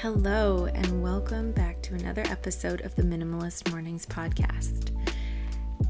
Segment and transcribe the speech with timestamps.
[0.00, 4.90] Hello, and welcome back to another episode of the Minimalist Mornings podcast.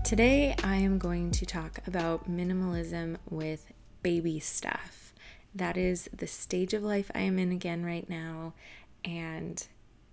[0.05, 3.73] Today, I am going to talk about minimalism with
[4.05, 5.13] baby stuff.
[5.53, 8.53] That is the stage of life I am in again right now,
[9.05, 9.67] and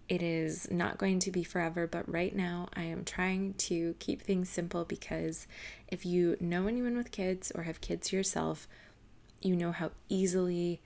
[0.10, 4.24] it is not going to be forever, but right now I am trying to keep
[4.24, 5.46] things simple because
[5.88, 8.68] if you know anyone with kids or have kids yourself,
[9.40, 10.82] you know how easily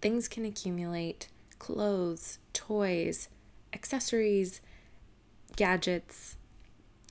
[0.00, 1.28] things can accumulate
[1.60, 3.28] clothes, toys,
[3.72, 4.60] accessories,
[5.54, 6.36] gadgets.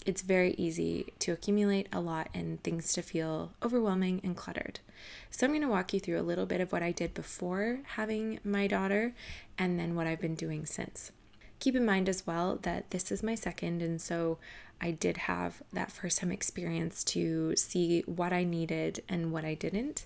[0.05, 4.81] It's very easy to accumulate a lot and things to feel overwhelming and cluttered.
[5.31, 7.80] So, I'm going to walk you through a little bit of what I did before
[7.95, 9.13] having my daughter
[9.57, 11.13] and then what I've been doing since.
[11.59, 14.38] Keep in mind as well that this is my second, and so
[14.81, 19.54] I did have that first time experience to see what I needed and what I
[19.54, 20.05] didn't.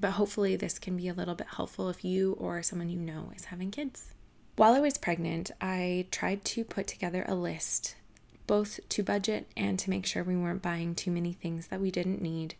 [0.00, 3.32] But hopefully, this can be a little bit helpful if you or someone you know
[3.34, 4.12] is having kids.
[4.56, 7.96] While I was pregnant, I tried to put together a list,
[8.46, 11.90] both to budget and to make sure we weren't buying too many things that we
[11.90, 12.54] didn't need.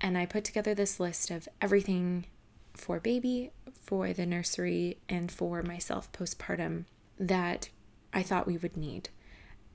[0.00, 2.26] And I put together this list of everything
[2.74, 6.84] for baby, for the nursery, and for myself postpartum
[7.18, 7.68] that
[8.12, 9.08] I thought we would need.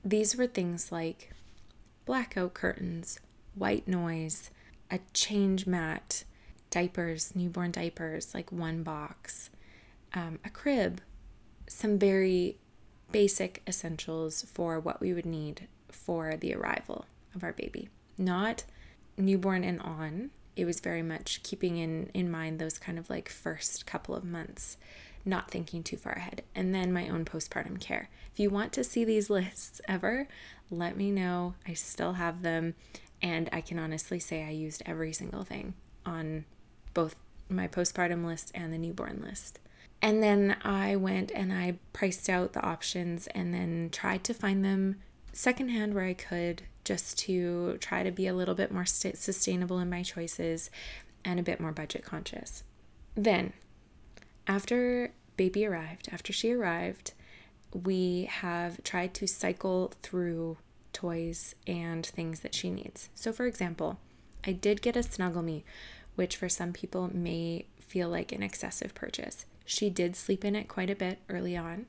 [0.04, 1.32] These were things like
[2.04, 3.20] blackout curtains,
[3.54, 4.50] white noise,
[4.90, 6.24] a change mat,
[6.76, 9.48] diapers, newborn diapers, like one box,
[10.12, 11.00] um, a crib,
[11.66, 12.58] some very
[13.12, 17.88] basic essentials for what we would need for the arrival of our baby.
[18.18, 18.64] Not
[19.16, 20.32] newborn and on.
[20.54, 24.22] It was very much keeping in, in mind those kind of like first couple of
[24.22, 24.76] months
[25.24, 26.42] not thinking too far ahead.
[26.54, 28.10] And then my own postpartum care.
[28.34, 30.28] If you want to see these lists ever,
[30.70, 31.54] let me know.
[31.66, 32.74] I still have them.
[33.22, 35.72] And I can honestly say I used every single thing
[36.04, 36.44] on
[36.96, 37.14] both
[37.50, 39.60] my postpartum list and the newborn list.
[40.00, 44.64] And then I went and I priced out the options and then tried to find
[44.64, 44.96] them
[45.32, 49.78] secondhand where I could just to try to be a little bit more st- sustainable
[49.78, 50.70] in my choices
[51.24, 52.64] and a bit more budget conscious.
[53.14, 53.52] Then
[54.46, 57.12] after baby arrived, after she arrived,
[57.72, 60.56] we have tried to cycle through
[60.94, 63.10] toys and things that she needs.
[63.14, 63.98] So, for example,
[64.46, 65.64] I did get a Snuggle Me,
[66.16, 69.46] which for some people may feel like an excessive purchase.
[69.64, 71.86] She did sleep in it quite a bit early on.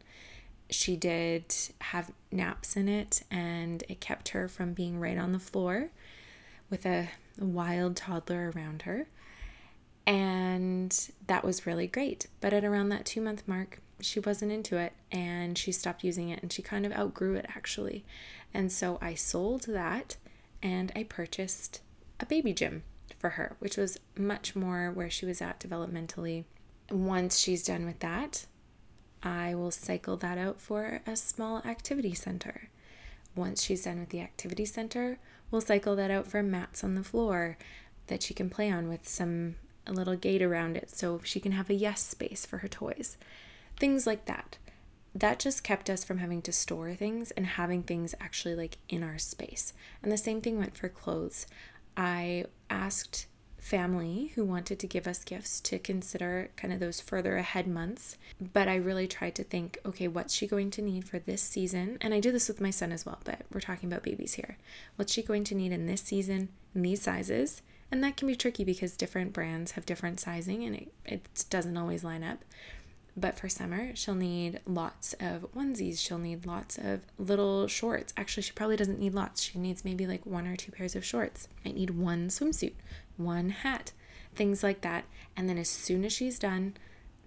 [0.69, 5.39] She did have naps in it, and it kept her from being right on the
[5.39, 5.89] floor
[6.69, 9.07] with a wild toddler around her.
[10.05, 12.27] And that was really great.
[12.41, 16.29] But at around that two month mark, she wasn't into it and she stopped using
[16.29, 18.05] it and she kind of outgrew it actually.
[18.53, 20.17] And so I sold that
[20.61, 21.81] and I purchased
[22.19, 22.83] a baby gym
[23.17, 26.45] for her, which was much more where she was at developmentally.
[26.89, 28.45] Once she's done with that,
[29.23, 32.69] I will cycle that out for a small activity center.
[33.35, 35.19] Once she's done with the activity center,
[35.51, 37.57] we'll cycle that out for mats on the floor
[38.07, 39.55] that she can play on with some
[39.85, 43.17] a little gate around it so she can have a yes space for her toys.
[43.77, 44.57] Things like that.
[45.15, 49.01] That just kept us from having to store things and having things actually like in
[49.01, 49.73] our space.
[50.03, 51.47] And the same thing went for clothes.
[51.97, 53.27] I asked
[53.57, 58.17] family who wanted to give us gifts to consider kind of those further ahead months.
[58.53, 61.97] But I really tried to think okay, what's she going to need for this season?
[61.99, 64.57] And I do this with my son as well, but we're talking about babies here.
[64.95, 67.61] What's she going to need in this season, in these sizes?
[67.91, 71.77] And that can be tricky because different brands have different sizing and it, it doesn't
[71.77, 72.43] always line up.
[73.19, 75.97] But for summer, she'll need lots of onesies.
[75.97, 78.13] She'll need lots of little shorts.
[78.15, 79.41] Actually, she probably doesn't need lots.
[79.41, 81.47] She needs maybe like one or two pairs of shorts.
[81.65, 82.73] Might need one swimsuit,
[83.17, 83.91] one hat,
[84.35, 85.05] things like that.
[85.35, 86.75] And then as soon as she's done,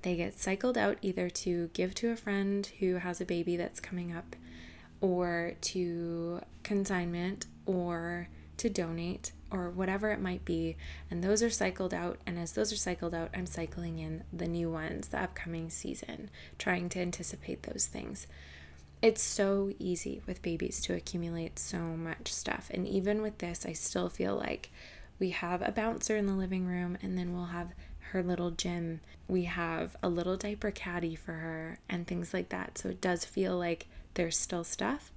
[0.03, 3.81] they get cycled out either to give to a friend who has a baby that's
[3.81, 4.37] coming up,
[5.01, 8.29] or to consignment, or
[8.59, 10.77] to donate or whatever it might be.
[11.11, 12.19] And those are cycled out.
[12.27, 16.31] And as those are cycled out, I'm cycling in the new ones, the upcoming season,
[16.59, 18.27] trying to anticipate those things.
[19.03, 22.71] It's so easy with babies to accumulate so much stuff.
[22.73, 24.71] And even with this, I still feel like
[25.19, 27.73] we have a bouncer in the living room, and then we'll have
[28.13, 29.01] her little gym.
[29.29, 32.77] We have a little diaper caddy for her, and things like that.
[32.79, 35.13] So it does feel like there's still stuff,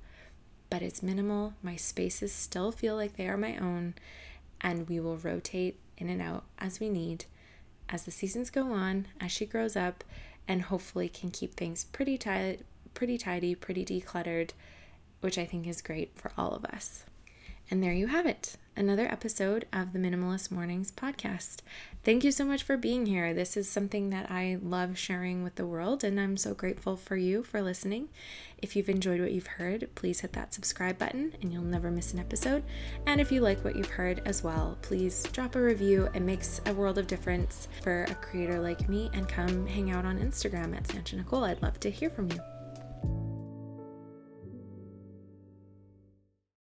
[0.70, 1.54] but it's minimal.
[1.62, 3.94] My spaces still feel like they are my own,
[4.62, 7.26] and we will rotate in and out as we need
[7.90, 10.04] as the seasons go on, as she grows up,
[10.48, 12.62] and hopefully can keep things pretty tight,
[12.94, 14.52] pretty tidy, pretty decluttered,
[15.22, 17.06] which I think is great for all of us.
[17.70, 18.58] And there you have it.
[18.76, 21.58] Another episode of the Minimalist Mornings podcast.
[22.04, 23.34] Thank you so much for being here.
[23.34, 27.16] This is something that I love sharing with the world, and I'm so grateful for
[27.16, 28.10] you for listening.
[28.58, 32.14] If you've enjoyed what you've heard, please hit that subscribe button and you'll never miss
[32.14, 32.64] an episode.
[33.06, 36.10] And if you like what you've heard as well, please drop a review.
[36.14, 40.06] It makes a world of difference for a creator like me, and come hang out
[40.06, 41.44] on Instagram at Sancha Nicole.
[41.44, 42.40] I'd love to hear from you.